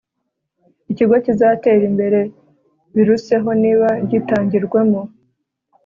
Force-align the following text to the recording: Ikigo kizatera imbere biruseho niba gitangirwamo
Ikigo 0.91 1.15
kizatera 1.25 1.83
imbere 1.89 2.19
biruseho 2.95 3.49
niba 3.63 3.87
gitangirwamo 4.09 5.01